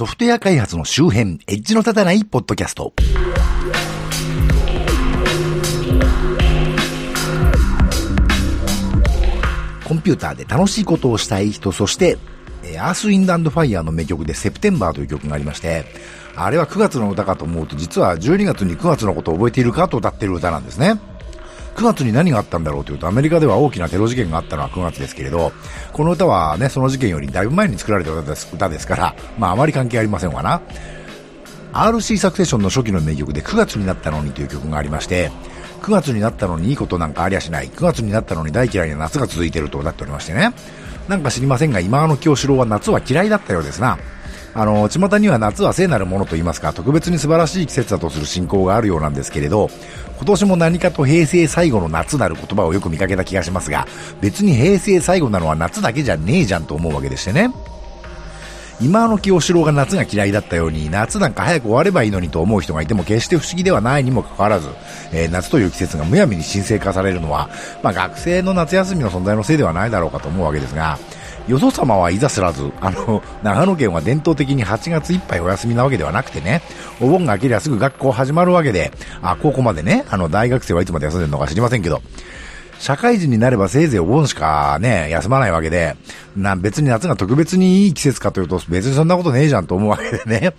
[0.00, 2.94] ソフトウェア開発の周辺、エッジの立たないポッドキャスト。
[9.84, 12.16] コンピューターで楽しいことをしたい人、そして、
[12.64, 15.84] えーアースウィンドファイヤーの名曲でセプテンバーという曲がありまして、
[16.34, 20.98] あれは9月の歌かと思うと、実は12月に9月のことを覚えているかと歌っている歌なんですね。
[21.80, 25.50] 9月に何があったんだろうというと、アメリカでは大きなテロ事件があったのは9月ですけれど、
[25.94, 30.60] この歌はね、その事件よりだいぶ前に作られた歌ですから、まああまり関係ありませんわな。
[31.72, 35.30] RC サクセションの初期の名曲で9月になったのにという曲がありまして、
[35.80, 37.70] 9月になったのにいいことなんかありゃしない。
[37.70, 40.52] 9月になったのに大嫌いな夏が続いてると歌っておりましてね。
[41.08, 43.98] なんか知りませんが、今の京志郎は夏は嫌いだったようですな。
[44.52, 49.70] あの、巷には夏は聖なるものと言いますか、特別に素晴らしい季節だとする信仰があるようなんですけれど、
[50.16, 53.86] 今年も何かと平成最後の夏なる言葉をよく見かけた気がしますが、
[54.20, 57.50] 別に平成最後なのは夏だけじゃねえじゃんと思うわけでしてね。
[58.82, 64.68] 今の清志郎が夏が嫌いだったように、夏なんか早く終わればいいのにと思う人がいても決して不思議ではないにもかかわらず、
[65.12, 67.50] えー夏という季節がむやみに神聖化されるのは、
[67.82, 70.98] まあ学生の夏休みの存在のせいではないだろうかと思うわけですが、
[71.50, 76.62] よそ様はいざすらず、あの、長野県は伝統的に8月いっぱいお休みなわけではなくてね、
[77.00, 82.02] お盆が明けりゃすぐ学校始まるわけで、あ、高校までね、あの、大学生はいつまで休んでるのか知りませんけど、
[82.80, 85.96] 社会人になればせいぜいお盆しかね、休まないわけで、
[86.34, 90.54] な、別に夏が特別にいい季節かというと、別にそんなことねえじゃんと思うわけでね。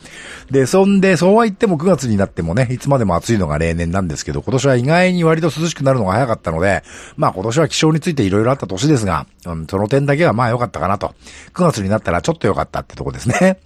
[0.52, 6.84] で、そんで、そうは言っても9月になってもね、いつまでも暑いのが例年なんですけど、今年は意外に割と涼しくなるのが早かったので、
[7.18, 11.16] まあ今年は気象についていろいろあった年ですが、うん、その点だけはまあ良かったかなと。
[11.56, 13.58] 9月になったらちょっと良かったってとこですね。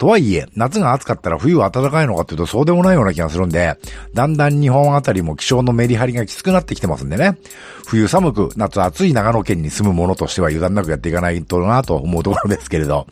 [0.00, 3.76] とはいえ、夏が暑かったら冬は暖かいのかっていうとそうでもないような気がするんで、
[4.14, 7.36] だんだん日本あたりも気象のメリハリがきつくなってきてますんでね。
[7.86, 13.06] 冬寒く、夏暑い長野県に住む者としては油断なくやっていかないとなと思うところですけれど。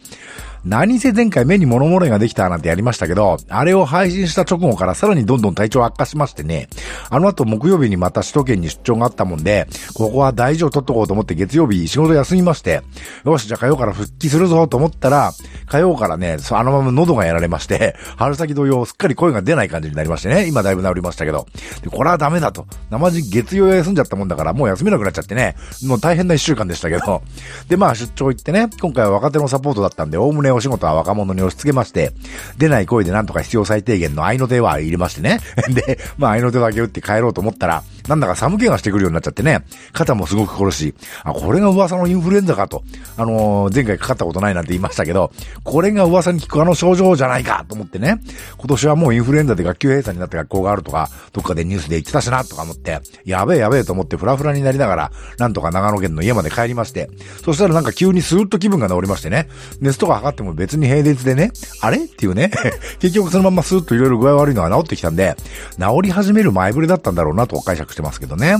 [0.69, 6.69] 何せ前回目に物漏れができたなんてやりましたけど、あれを配信した直後からさらにどんどん体調悪化しましてね、
[7.09, 12.83] あの後木曜日にまた首都圏に出張があったもんで、ここは大事を取っとこうと思って月曜日仕事休みまして、
[13.25, 15.33] よし、じゃあ火曜から復帰するぞと思ったら、
[15.69, 21.47] 火曜からね、あのまま喉がやられまして、 春先同様すっかり声が出ない感じになりましてね、今だいぶ治りましたけど、
[21.83, 22.67] で、これはダメだと。
[22.91, 25.57] 生地月曜休んじゃったもんだから、もう休めなくなっちゃってね、
[25.87, 27.23] もう大変な一週間でしたけど、
[27.71, 32.13] で、まあ出張行ってね、今回は若手のサポートだったんで、おおむねお仕事は若者に押し付けまして、
[32.59, 35.41] 出ない声でなんとか必要最低限の愛の手は入れましてね。
[35.71, 40.95] で、まあ愛の手だけ打って帰ろうと思ったら、なんだか寒気がしてくるようになっちゃってね、肩もすごく苦し。
[41.25, 42.83] あ、これが噂のインフルエンザかと。
[43.17, 45.31] あのー前回かかったことないなんて言いましたけど、
[45.63, 48.21] これが噂に聞くあの症状じゃないかと思ってね、
[48.57, 57.11] 今年はもうインフルエンザで学級閉鎖になった学校があるとか、どっかでニュースで言ってたしなとか思って、やべえやべえと思ってフラフラになりながら、なんとか長野県の家まで帰りまして、
[57.45, 59.49] そしたらなんか急にスーッと気分が治りましてね、
[59.81, 62.05] 熱とか測っても別に平熱でね、あれ？
[62.05, 62.51] っていうね、
[63.01, 65.37] 結局そのままスーッといろいろ具合悪いのが治ってきたんで、
[65.79, 68.57] 治り始める前触れだったんだろうなと解釈してしてますけどね。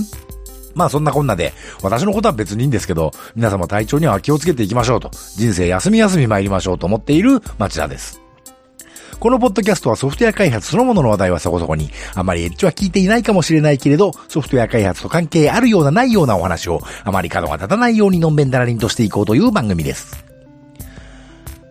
[0.75, 8.21] まあそんなこんなで、私のことは別にいいんですけど、皆様体調には気をつけていきましょうと、人生休み休み参りましょうと思っている町田です。
[9.19, 20.28] このポッドキャストはソフトウェア開発そのものの話題はそこそこに、あまりエッジは聞いていないかもしれないけれど、ソフトウェア開発と関係あるようなないようなお話を、あまり角が立たないようにのんべんだらりんとしていこうという番組です。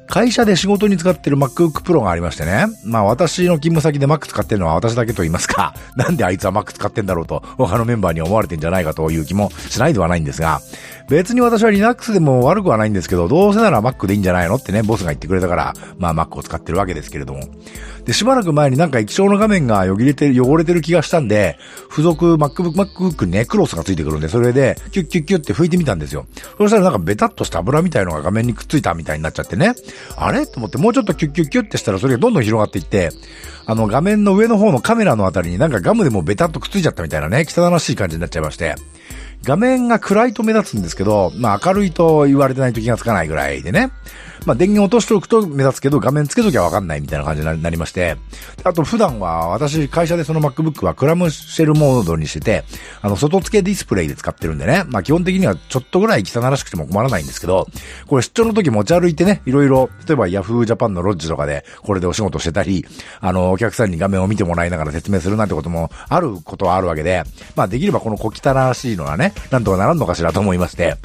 [0.08, 2.66] 会社で仕事に使ってる MacBook Pro がありましてね。
[2.84, 10.60] まあ私の勤務先で Mac 使ってるのは私だけと言いますか、なんであいつは Mac 使ってんだろうと、他のメンバーに思われてんじゃないかという気もしないではないんですが、
[11.08, 17.40] 別に私は Linux でも悪くはないんですけど、どうせなら Mac でいいんじゃないのってね、ボスが言ってくれたから、まあ Mac を使ってるわけですけれども。
[18.04, 21.58] で、しばらく前になんか液晶の画面が汚れてる、汚れてる気がしたんで、
[21.90, 26.26] 付属 MacBook、MacBook ね、クロスがついてくるんで、それで、キュッキュッキュッって拭いてみたんですよ。
[26.58, 29.74] そしたらなんかベタっとした油みたいのが画面にくっついたみたいになっちゃってね。
[30.16, 30.46] あれ？
[30.46, 33.10] と思って、もうちょっとキュッキュッキュッってしたらそれがどんどん広がっていって、
[33.66, 38.74] あの画面の上の方のカメラのあたりになんかガムでもベタっとくっついちゃったみたいなね、汚らしい感じになっちゃいまして。
[39.42, 43.90] 画面が暗いと目立つんですけど、まあ明るいと言われてないと気がつかないぐらいでね。
[44.46, 48.16] まあ電源落としておくと目立つけど画面つけときゃわかんないみたいな感じになりまして。
[48.64, 52.64] あと普段は私会社でその MacBook はクラムシェルモードにしてて、
[53.02, 54.84] あの外付けディスプレイで使ってるんでね。
[54.88, 57.66] まあ基本的にはちょっとぐらい汚らしくても困らないんですけど、
[58.06, 62.84] これ出張の時持ち歩いてね、いろいろ、例えば Yahoo Japan のロッジとかでこれでお仕事してたり、
[63.20, 67.24] あのお客さんに画面を見てもらいながら説明するなんてこともあることはあるわけで、
[67.56, 70.96] まあできればこの小汚らしいのはね、なんとかならんのかしらと思いまして、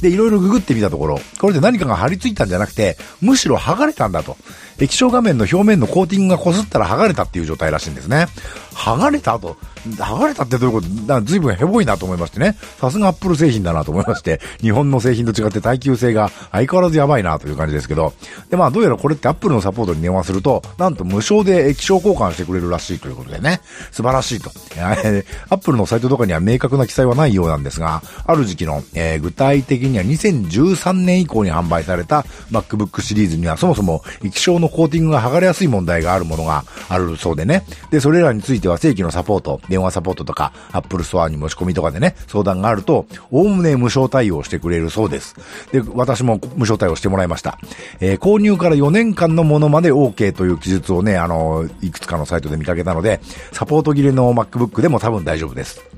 [0.00, 4.36] で、いろいろググってみたところ、これで何かが貼り付いたんじゃなくて、むしろ剥がれたんだと。
[4.78, 8.26] 液晶画面の表面のコーティングが擦ったら剥がれたっていう状態らしいんですね。
[8.74, 9.56] 剥がれたと。
[9.94, 10.88] 剥がれたってどういうこと？
[11.06, 12.56] だ随分ヘボいなと思いましてね。
[12.80, 18.12] さすがアップル製品だなと思いまして、日本の製品と違って耐久性が相変わらずやばいなという感じですけど、
[18.50, 23.60] で、まあ、どうやらこれってアップルのサポートに電話すると、なんと無償で液晶交換してくれるらしいということでね、
[23.92, 24.50] 素晴らしいと。
[24.76, 37.64] え アップルのサイトとかには明確な記載はないようなんですが、ある時期の、えー、具体的には2013年以降に販売された MacBook シリーズにはそもそも液晶のコーティングが剥がれやすい問題があるものがあるそうでね。
[37.90, 45.36] で、それらについては正規のサポート、電話サポートとか、Apple Store に持ち込みとかでね、相談があると、おおむね無償対応してくれるそうです。
[45.70, 47.58] で、私も無償対応してもらいました。
[48.00, 53.20] えー、購入から4年間のものまで OK という記述をね、あの、いくつかのサイトで見かけたので、
[53.52, 55.95] サポート切れの MacBook でも多分大丈夫です。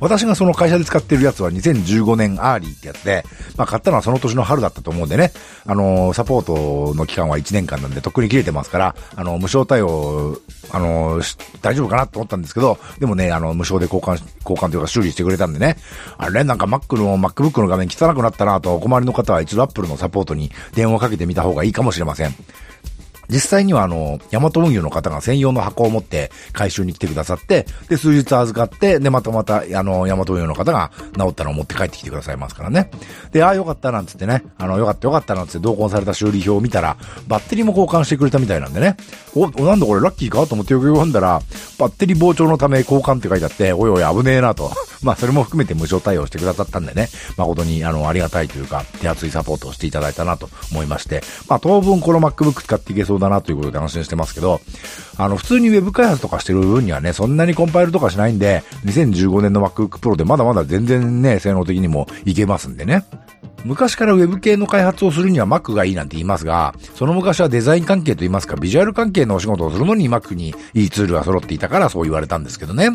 [0.00, 3.24] 私がその会社で使ってるやつは2015年 Early ってやつで、
[3.56, 5.32] まあ買ったのはその年の春だったと思うんでね、
[5.66, 10.38] あのー、サポートの期間は1年間なんでとっくに切れてますから、あのー、無償対応、
[10.70, 15.76] あのー、大丈夫かなと思ったんですけど、でもね、あの、無償で交換、交換というか修理してくれたんでね、
[16.16, 22.34] あれなんか Mac の、MacBook の画面汚くなったなとお困りの方は一度 Apple のサポートに電話かけてみた方がいいかもしれません。
[23.30, 32.90] 実際にはあの、ヤマト運輸の方が専用の箱を持って回収に来てくださって、で、数日預かって、で、またまた、あの、ヤマト運輸の方が治ったのを持って帰ってきてくださいますからね。
[33.32, 36.96] で、ああ、よかったなんつってね、あの、よかったよかったなんつって同梱された修理表を見たら、
[37.28, 38.96] バッテリーも交換してくれたみたいなんでね、
[39.34, 41.40] お、なんだこれラッキーかと思ってよく読んだら、
[41.78, 44.70] バッテリー膨張のため交換って書いてあって、おいおい危ねえなと。
[45.02, 54.60] まあ、それも含めて無償対応してくださったんでね、誠に、あの、ありがたいというか、手厚いサポートをしていただいたなと思いまして、まあ、当分この MacBook 使っていけそうだなということで安心してますけど、
[55.16, 63.04] あの、普通に Web 開発とかしてる分にはね、そんなにコンパイルとかしないんで、2015年の MacBook Pro でまだまだ全然ね、性能的にもいけますんでね。
[63.64, 72.90] 昔から Web 系の開発をするには Mac がいいなんて言いますが、その昔はデザイン関係と言いますか、ビジュアル関係のお仕事をするのに Mac にいいツールが揃っていたからそう言われたんですけどね。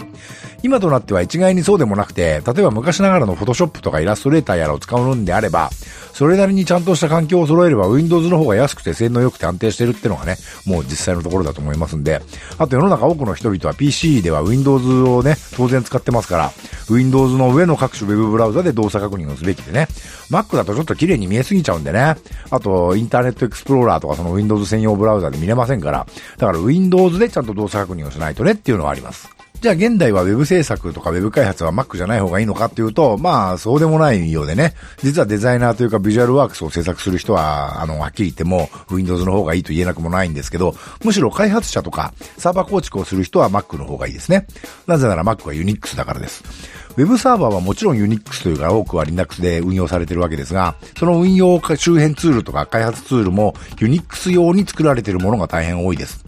[0.63, 5.69] 今となっては一概にそうでもなくて、例えば昔ながらの Photoshop とかイラストレーターやらを使うのであれば、
[6.15, 12.21] それなりにちゃんとした環境を揃えれば Windows の方が安くて性能良くて安定してるってのがね、もう実際のところだと思いますんで、
[12.57, 16.51] あと世の中多くの人々は PC では Windows をね、当然使ってますから、
[16.89, 19.89] Windows の上の各種 Web ブラウザで動作確認をすべきでね、
[20.31, 22.15] Mac だとちょっと綺麗に見えすぎちゃうんでね、
[22.49, 26.07] あとインターネットエクスプローラーとかその Windows 専用ブラウザで見れませんから、
[26.37, 29.34] だから Windows でちゃんと動作確認をしないとねっていうのはあります。
[29.61, 44.47] じゃあ現代は Web 制作とか Web 開発は Mac じゃない方がいいのかっていうと、まあそうでもないようでね、実はデザイナーというかビジュアルワークスを制作する人は、あの、はっきり言っても Windows の方がいいと言えなくもないんですけど、むしろ開発者とかサーバー構築をする人は Mac の方がいいですね。
[44.87, 46.43] なぜなら Mac は Unix だからです。
[46.97, 56.23] Web サーバーはもちろん Unix というか多くは Linux で運用されているわけですが、その運用周辺ツールとか開発ツールも Unix 用に作られているものが大変多いです。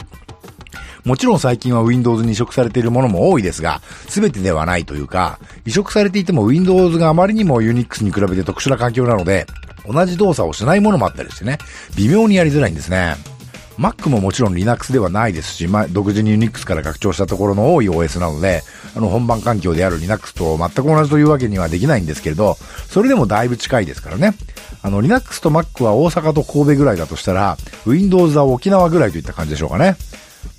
[1.08, 9.46] もちろん最近は Windows に移植されているものも多いですが、すべてではないというか、移植されていても Windows があまりにも Unix に比べて特殊な環境なので、
[9.90, 11.56] 同じ動作をしないものもあったりしてね、
[11.96, 13.16] 微妙にやりづらいんですね。
[13.78, 18.62] Mac ももちろん Linux ではないですし、まあ、独自に Unix から拡張したところの多い OS なので、
[18.94, 22.58] あの、本番環境である Linux と全く同じというわけにはできないんですけれど、
[22.90, 24.34] それでもだいぶ近いですからね。
[24.82, 27.56] あの、Linux と Mac は大阪と神戸ぐらいだとしたら、
[27.86, 29.96] Windows は沖縄ぐらいといった感じでしょうかね。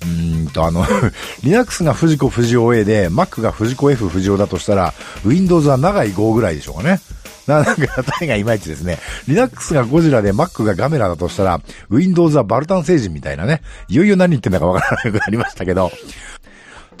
[0.02, 0.84] うんと、あの、
[1.44, 4.94] Linux が藤子不二雄 A で、Mac が藤子 F 不二雄だとしたら、
[5.24, 7.00] Windows は長い5ぐらいでしょうかね。
[7.46, 7.74] な んか、
[8.04, 8.98] タイがいまいちですね。
[9.26, 11.60] Linux がゴジラで Mac がガメラだとしたら、
[11.90, 13.62] Windows はバルタン星人みたいなね。
[13.88, 15.90] いよいよ何言ってんだかわからなくなりましたけど、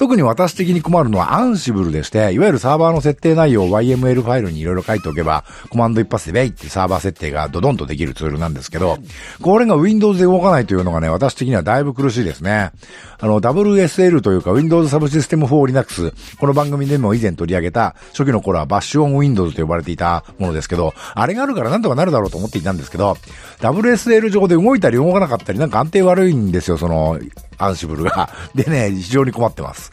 [0.00, 8.96] 特に私的に困るのはアンシブルでして、いわゆるサーバーの設定内容を YML ファイルにいろいろ書いておけば、コマンド一発でベイってサーバー設定がドドンとできるツールなんですけど、
[9.42, 12.70] これが Windows で動かないというのがね、私的にはだいぶ苦しいですね。
[13.18, 23.18] あの、WSL というか Windows Subsystem for Linux、この番組でも以前取り上げた、初期の頃はバッシュオン Windows と呼ばれていたものですけど、あれがあるからなんとかなるだろうと思っていたんですけど、
[23.58, 27.18] WSL 上で動いたり動かなかったりなんか安定悪いんですよ、その、
[27.60, 28.30] Ansible が。
[28.54, 29.92] でね、非常に困ってます。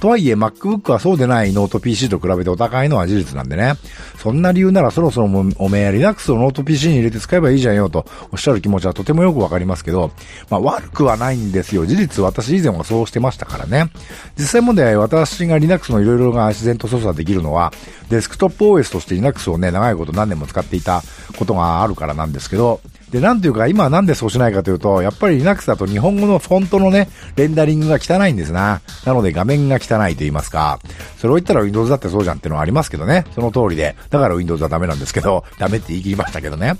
[0.00, 3.74] とはいえ MacBook はそうでないノート PC と比べてお高いのは事実なんでね。
[4.18, 10.10] そんな理由ならそろそろおめえ Linux をノート PC に入れて使えばいいじゃんよとおっしゃる気持ちはとてもよくわかりますけど、
[10.50, 11.86] まあ悪くはないんですよ。
[11.86, 13.90] 事実私以前はそうしてましたからね。
[14.38, 17.72] 実際問題私が Linux のいろいろが自然と操作できるのは、
[18.10, 21.02] デスクトップ OS として Linux をね、長いこと何年も使っていた
[21.38, 28.80] ことがあるからなんですけど、で、なんていうか、今なんでそうしないかというと、やっぱり Linux だと日本語のフォントのね、レンダリングが汚いんですな。
[29.04, 30.80] なので画面が汚いと言いますか。
[31.16, 33.24] それを言ったら Windows だってそうじゃんってのはありますけどね。
[33.34, 33.96] その通りで。
[34.10, 36.74] だから Windows はダメなんですけど、ダメって言い切りましたけどね。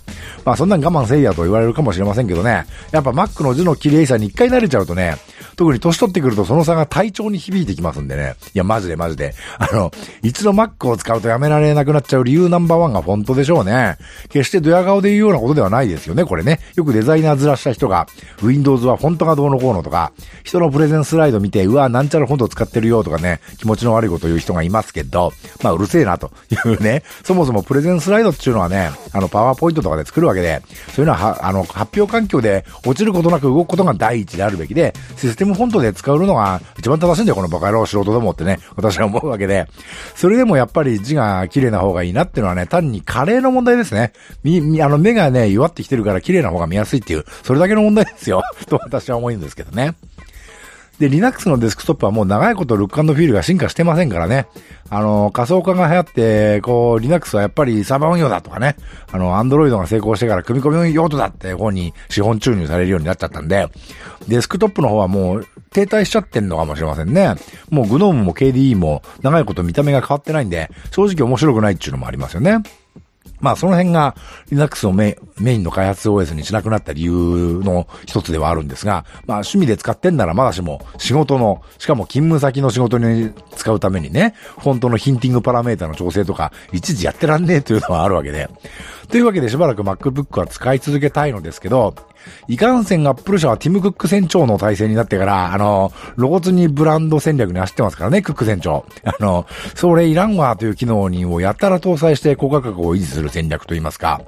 [0.44, 2.66] まあそんなん我慢せいやと言われるかもしれませんけどね。
[2.90, 5.16] やっぱ Mac の字の綺麗さに一回慣れちゃうとね、
[5.56, 8.36] 特に年取ってくるとその差が体調に響いてきますんでね。
[8.54, 9.34] いや、マジでマジで。
[9.58, 9.90] あの、
[10.22, 13.96] 一度 Mac を使うとやめられなくなっちゃう理由ナンバーワンがフォントでしょうね。
[14.28, 16.60] 決してドヤ顔で言うようなことではないですよね、これね。
[16.74, 18.06] よくデザイナーずらした人が、
[18.42, 20.12] Windows はフォントがどうのこうのとか、
[20.44, 25.32] 人のプレゼンスライド見て、うわ、なんちゃらフォント使ってるよとかね、気持ちの悪いこと言う人がいますけど、
[25.62, 30.62] まあ、うるせえなというね、そもそもプレゼンスライドっていうのはね、あの、パワーポイントとかで作るわけで、
[30.94, 39.66] そういうのは、あの、発表環境で落ちることなく動くことが第一であるべきで、システムフォントで使うのが一番正しいんだよ、このバカ野郎素人どもってね、私は思うわけで、
[40.14, 44.12] それでもやっぱり字が綺麗な方がいいなっていうのはね、単にカレーの問題ですね。
[44.42, 48.42] み、み、あの、目がね、弱ってきてるから綺麗な方が見やすいっていう、それだけの問題ですよ。
[48.68, 49.94] と私は思うんですけどね。
[50.98, 54.46] で、Linux のデスクトップはもう長いことルックフィールが進化してませんからね。
[54.88, 58.76] あの、仮想化が流行って、こう、Linux はやっぱりサーバー運用だとかね。
[59.12, 63.68] あの、Android が成功してから組み込み用途だって方に資本注入されるようになっちゃったんで、
[64.28, 67.34] デスクトップの方はもう停滞しちゃってんのかもしれませんね。
[67.68, 72.62] もう GNOME も KDE も長いこと見た目が変わってないんで、正直面白くないっていうのもありますよね。
[73.40, 74.16] まあその辺が
[74.50, 77.12] Linux をメインの開発 OS にしなくなった理由
[77.62, 88.48] の一つではあるんですが、まあ趣味で使ってんならまだしも仕事の、しかも勤務先の仕事に使うためにね、フォントのヒンティングパラメータの調整とか、一時やってらんねえというのはあるわけで。
[89.08, 91.94] というわけでしばらく MacBook は使い続けたいのですけど、
[92.48, 98.86] いかんせんアップル社はティム・クック船長の体制になってから、あの、露骨にブランド戦略に走ってますからね、クック船長。
[99.04, 104.20] あの、それいらんわという機能にをやったら搭載して高価格を維持する戦略といいますか。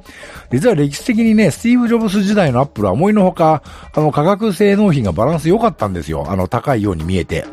[0.51, 3.63] 実は歴史的にね、スティーブ・ジョブス時代のアップルは思いのほか、
[3.93, 6.27] あの、価格性能品がバランス良かったんですよ。
[6.29, 7.45] あの、高いように見えて。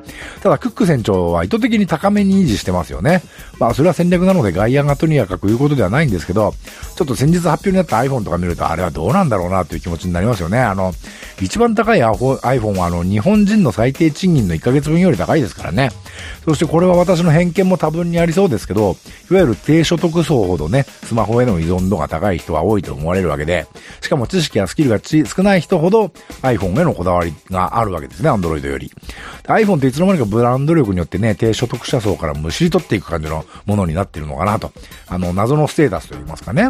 [0.42, 3.22] ただ、クック船長は意図的に高めに維持してますよね。
[3.60, 6.54] まあ、それは戦略なので外野がとにかく言うことではないんですけど、
[6.96, 10.60] ちょっと先日発表になった iPhone とか見ると、あれはどうなんだろうなという気持ちになりますよね。
[10.60, 10.94] あの、
[11.42, 15.92] 一番高い iPhone はあの、日本人の最低賃金の1ヶ月分より高いですからね。
[16.46, 18.96] そしてこれは私の偏見も多分にありそうですけど、
[19.32, 23.68] いわゆる低所得層ほどね、スマホへの依存度が高い人は多いと思われるわけで、
[24.02, 28.92] しかも知識やスキルが少ない人ほど iPhone へのこだわりがあるわけですね、Android より。
[29.44, 34.72] iPhone っていつの間にかブランド力によってね、低所得者層からむしり取っていく感じのものになってるのかなと。
[35.08, 36.70] あの、謎のステータスといいますかね。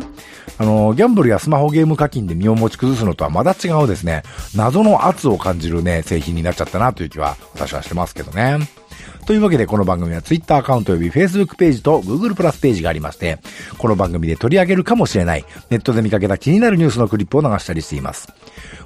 [0.57, 4.23] あの、ギャンブルやスマホゲーム課金で身を持ち崩すのとはまた違うですね、
[4.55, 8.85] 謎の圧を感じるね、製品になっちゃったなという気は私はしてますけどね。
[9.25, 13.39] というわけでこの番組は Twitter アカウント及び Facebook ページと Google プラスページがありまして、
[13.79, 18.27] この番組で取り上げるかもしれないネットで見かけた気になるニュースのクリップを流したりしています。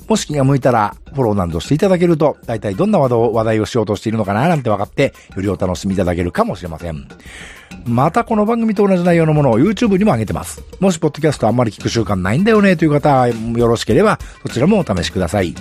[0.07, 7.05] もし気が向いたらフォローなどしていただけると、大体どんな話題をしようとしているのかななんて分かって、よりお楽しみいただけるかもしれません。
[7.85, 10.63] またこの番組と同じ内容のものを YouTube にも上げてます。
[10.79, 15.53] もしポッドキャストあんまり聞く習慣ないんだよねという方よろしければ、そちらもお試しください。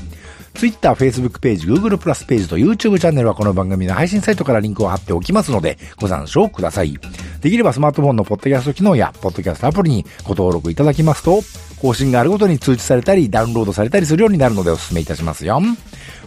[0.58, 6.98] Twitter、Facebook ページ、Google プラスページと YouTube チャンネルはこの番組の配信サイトからリンクを貼っておきますので、ご参照ください。
[7.40, 11.42] できればスマートフォンのポッドキャスト機能や、ポッドキャストアプリにご登録いただきますと、
[11.80, 15.62] 更新があるごとに通知されたり、ダウンロードされたりするようになるのでお勧めいたしますよ。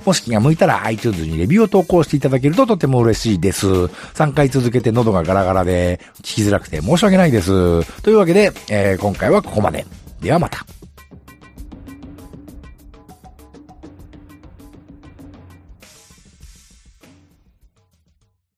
[0.06, 3.68] もし気が向いたら iTunes にレビューを投稿していただけるととても嬉しいです。
[3.68, 8.02] 3回続けて喉がガラガラで聞きづらくて申し訳ないです。
[8.02, 9.86] というわけで、えー、今回はここまで。
[10.22, 10.66] ではまた。